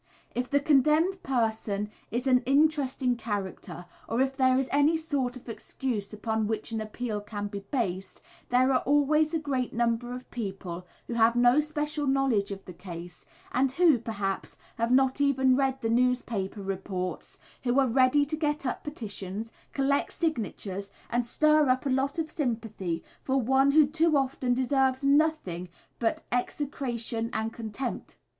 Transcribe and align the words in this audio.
If 0.33 0.49
the 0.49 0.59
condemned 0.59 1.21
person 1.21 1.91
is 2.09 2.25
an 2.25 2.39
interesting 2.47 3.15
character, 3.17 3.85
or 4.09 4.19
if 4.19 4.35
there 4.35 4.57
is 4.57 4.67
any 4.71 4.97
sort 4.97 5.35
of 5.35 5.47
excuse 5.47 6.11
upon 6.11 6.47
which 6.47 6.71
an 6.71 6.81
appeal 6.81 7.21
can 7.21 7.45
be 7.45 7.59
based, 7.69 8.19
there 8.49 8.71
are 8.73 8.79
always 8.79 9.31
a 9.31 9.37
great 9.37 9.73
number 9.73 10.11
of 10.11 10.27
people 10.31 10.87
who 11.05 11.13
have 11.13 11.35
no 11.35 11.59
special 11.59 12.07
knowledge 12.07 12.49
of 12.49 12.65
the 12.65 12.73
case, 12.73 13.25
and 13.51 13.73
who, 13.73 13.99
perhaps, 13.99 14.57
have 14.79 14.89
not 14.89 15.21
even 15.21 15.55
read 15.55 15.81
the 15.81 15.87
newspaper 15.91 16.63
reports, 16.63 17.37
who 17.63 17.79
are 17.79 17.85
ready 17.85 18.25
to 18.25 18.35
get 18.35 18.65
up 18.65 18.83
petitions, 18.83 19.51
collect 19.71 20.13
signatures, 20.13 20.89
and 21.11 21.27
stir 21.27 21.69
up 21.69 21.85
a 21.85 21.89
lot 21.91 22.17
of 22.17 22.31
sympathy 22.31 23.03
for 23.21 23.37
one 23.39 23.69
who 23.69 23.85
too 23.85 24.17
often 24.17 24.55
deserves 24.55 25.03
nothing 25.03 25.69
but 25.99 26.23
execration 26.31 27.29
and 27.33 27.53
contempt. 27.53 28.17